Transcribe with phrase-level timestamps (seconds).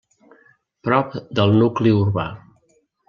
[0.87, 2.29] Prop del nucli urbà.